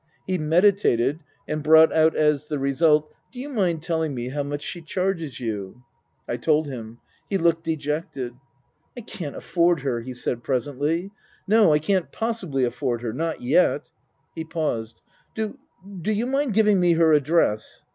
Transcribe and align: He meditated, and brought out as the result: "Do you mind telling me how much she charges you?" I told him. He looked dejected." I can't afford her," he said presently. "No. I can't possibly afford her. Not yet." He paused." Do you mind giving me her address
He 0.25 0.39
meditated, 0.39 1.19
and 1.47 1.61
brought 1.61 1.93
out 1.93 2.15
as 2.15 2.47
the 2.47 2.57
result: 2.57 3.13
"Do 3.31 3.39
you 3.39 3.49
mind 3.49 3.83
telling 3.83 4.15
me 4.15 4.29
how 4.29 4.41
much 4.41 4.63
she 4.63 4.81
charges 4.81 5.39
you?" 5.39 5.83
I 6.27 6.37
told 6.37 6.65
him. 6.65 6.97
He 7.29 7.37
looked 7.37 7.63
dejected." 7.65 8.33
I 8.97 9.01
can't 9.01 9.35
afford 9.35 9.81
her," 9.81 10.01
he 10.01 10.15
said 10.15 10.41
presently. 10.41 11.11
"No. 11.47 11.71
I 11.71 11.77
can't 11.77 12.11
possibly 12.11 12.63
afford 12.63 13.03
her. 13.03 13.13
Not 13.13 13.43
yet." 13.43 13.91
He 14.33 14.43
paused." 14.43 15.03
Do 15.35 15.51
you 16.03 16.25
mind 16.25 16.55
giving 16.55 16.79
me 16.79 16.93
her 16.93 17.13
address 17.13 17.85